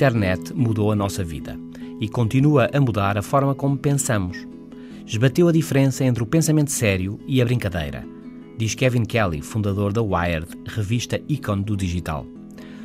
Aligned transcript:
internet 0.00 0.54
mudou 0.54 0.90
a 0.90 0.96
nossa 0.96 1.22
vida 1.22 1.60
e 2.00 2.08
continua 2.08 2.70
a 2.72 2.80
mudar 2.80 3.18
a 3.18 3.22
forma 3.22 3.54
como 3.54 3.76
pensamos. 3.76 4.48
Esbateu 5.06 5.46
a 5.46 5.52
diferença 5.52 6.02
entre 6.02 6.22
o 6.22 6.26
pensamento 6.26 6.70
sério 6.70 7.20
e 7.26 7.42
a 7.42 7.44
brincadeira, 7.44 8.02
diz 8.56 8.74
Kevin 8.74 9.04
Kelly, 9.04 9.42
fundador 9.42 9.92
da 9.92 10.00
Wired, 10.00 10.46
revista 10.64 11.20
ícone 11.28 11.62
do 11.62 11.76
digital. 11.76 12.24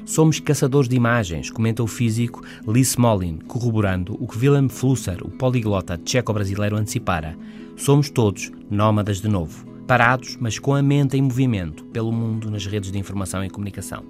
Somos 0.03 0.41
caçadores 0.41 0.89
de 0.89 0.97
imagens, 0.97 1.49
comenta 1.49 1.81
o 1.81 1.87
físico 1.87 2.43
Lee 2.67 2.81
Smolin, 2.81 3.39
corroborando 3.47 4.17
o 4.19 4.27
que 4.27 4.37
Willem 4.37 4.67
Flusser, 4.67 5.23
o 5.23 5.29
poliglota 5.29 5.97
tcheco-brasileiro, 5.97 6.75
antecipara. 6.75 7.37
Somos 7.77 8.09
todos 8.09 8.51
nómadas 8.69 9.21
de 9.21 9.29
novo, 9.29 9.65
parados, 9.85 10.37
mas 10.39 10.59
com 10.59 10.73
a 10.73 10.81
mente 10.81 11.17
em 11.17 11.21
movimento 11.21 11.83
pelo 11.85 12.11
mundo 12.11 12.49
nas 12.49 12.65
redes 12.65 12.91
de 12.91 12.97
informação 12.97 13.43
e 13.43 13.49
comunicação. 13.49 14.03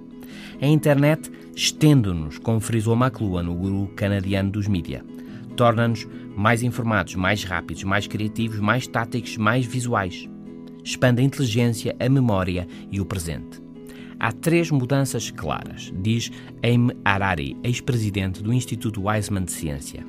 A 0.60 0.66
internet 0.66 1.30
estende-nos, 1.54 2.38
como 2.38 2.60
frisou 2.60 2.96
McLuhan, 2.96 3.44
no 3.44 3.54
guru 3.54 3.88
canadiano 3.94 4.50
dos 4.50 4.66
mídia. 4.66 5.04
Torna-nos 5.54 6.06
mais 6.36 6.62
informados, 6.62 7.14
mais 7.14 7.44
rápidos, 7.44 7.84
mais 7.84 8.06
criativos, 8.06 8.58
mais 8.58 8.86
táticos, 8.86 9.36
mais 9.36 9.64
visuais. 9.64 10.28
Expande 10.84 11.20
a 11.20 11.24
inteligência, 11.24 11.96
a 11.98 12.08
memória 12.08 12.66
e 12.90 13.00
o 13.00 13.06
presente. 13.06 13.60
Há 14.18 14.32
três 14.32 14.70
mudanças 14.70 15.30
claras, 15.30 15.92
diz 16.00 16.30
Aime 16.62 16.96
Harari, 17.04 17.56
ex-presidente 17.62 18.42
do 18.42 18.52
Instituto 18.52 19.02
Weizmann 19.02 19.44
de 19.44 19.52
Ciência. 19.52 20.06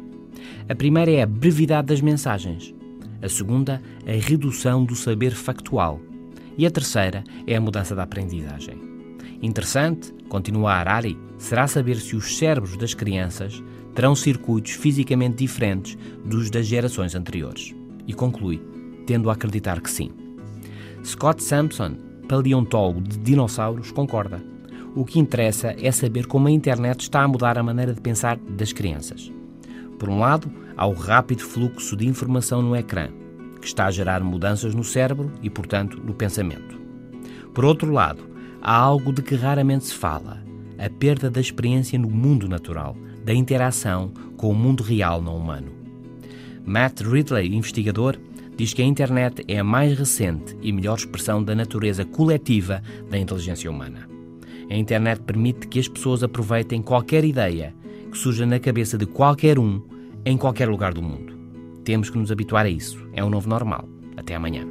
A 0.70 0.76
primeira 0.76 1.12
é 1.12 1.21
a 1.21 1.26
brevidade 1.26 1.88
das 1.88 1.99
mensagens. 1.99 2.73
A 3.28 3.30
segunda, 3.30 3.82
a 4.08 4.26
redução 4.26 4.86
do 4.86 4.96
saber 4.96 5.32
factual. 5.32 6.00
E 6.58 6.66
a 6.66 6.72
terceira 6.72 7.26
é 7.46 7.58
a 7.58 7.60
mudança 7.60 7.94
da 7.94 8.04
aprendizagem. 8.04 8.80
Interessante, 9.42 10.14
continua 10.30 10.72
Harari, 10.72 11.20
será 11.38 11.68
saber 11.68 11.98
se 11.98 12.16
os 12.16 12.38
cérebros 12.38 12.78
das 12.78 12.94
crianças 12.94 13.62
terão 13.94 14.16
circuitos 14.16 14.72
fisicamente 14.72 15.44
diferentes 15.44 15.98
dos 16.24 16.50
das 16.50 16.68
gerações 16.68 17.16
anteriores. 17.16 17.76
E 18.08 18.14
conclui, 18.14 18.62
tendo 19.05 19.30
a 19.30 19.34
acreditar 19.34 19.82
que 19.82 19.92
sim. 19.92 20.10
Scott 21.04 21.44
Sampson, 21.44 21.98
paleontólogo 22.30 23.02
de 23.02 23.18
dinossauros, 23.18 23.92
concorda. 23.92 24.42
O 24.96 25.04
que 25.04 25.20
interessa 25.20 25.76
é 25.78 25.92
saber 25.92 26.28
como 26.28 26.48
a 26.48 26.52
internet 26.52 27.02
está 27.02 27.24
a 27.24 27.28
mudar 27.28 27.58
a 27.58 27.64
maneira 27.64 27.94
de 27.94 28.00
pensar 28.00 28.38
das 28.38 28.72
crianças. 28.72 29.30
Por 29.98 30.09
um 30.09 30.20
lado, 30.20 30.51
há 30.76 30.85
o 30.85 30.93
rápido 30.93 31.41
fluxo 31.41 31.95
de 31.95 32.07
informação 32.07 32.62
no 32.62 32.76
ecrã, 32.76 33.09
que 33.59 33.67
está 33.67 33.87
a 33.87 33.91
gerar 33.91 34.23
mudanças 34.23 34.76
no 34.76 34.84
cérebro 34.84 35.31
e, 35.41 35.49
portanto, 35.49 35.99
no 36.03 36.13
pensamento. 36.13 36.79
Por 37.53 37.65
outro 37.65 37.91
lado, 37.91 38.23
há 38.62 38.75
algo 38.75 39.12
de 39.12 39.23
que 39.23 39.35
raramente 39.35 39.85
se 39.85 39.95
fala: 39.95 40.43
a 40.77 40.90
perda 40.90 41.29
da 41.29 41.41
experiência 41.41 41.98
no 41.98 42.09
mundo 42.09 42.48
natural, 42.48 42.95
da 43.25 43.34
interação 43.34 44.12
com 44.37 44.51
o 44.51 44.55
mundo 44.55 44.84
real 44.84 45.21
não 45.21 45.35
humano. 45.35 45.71
Matt 46.63 47.01
Ridley, 47.01 47.55
investigador, 47.55 48.18
diz 48.55 48.73
que 48.73 48.81
a 48.81 48.85
internet 48.85 49.43
é 49.48 49.59
a 49.59 49.63
mais 49.63 49.98
recente 49.98 50.55
e 50.62 50.71
melhor 50.71 50.98
expressão 50.98 51.43
da 51.43 51.55
natureza 51.55 52.05
coletiva 52.05 52.81
da 53.09 53.18
inteligência 53.18 53.70
humana. 53.71 54.07
A 54.70 54.75
internet 54.75 55.21
permite 55.21 55.68
que 55.68 55.79
as 55.79 55.87
pessoas 55.87 56.23
aproveitem 56.23 56.81
qualquer 56.81 57.23
ideia 57.23 57.73
que 58.12 58.18
surja 58.18 58.46
na 58.46 58.60
cabeça 58.60 58.98
de 58.98 59.05
qualquer 59.05 59.60
um 59.60 59.82
em 60.26 60.38
qualquer 60.38 60.68
lugar 60.68 60.94
do 60.94 61.02
mundo. 61.02 61.38
Temos 61.84 62.10
que 62.10 62.18
nos 62.18 62.32
habituar 62.32 62.66
a 62.66 62.70
isso. 62.70 63.08
É 63.14 63.24
um 63.24 63.30
novo 63.30 63.48
normal. 63.48 63.88
Até 64.18 64.36
amanhã. 64.36 64.68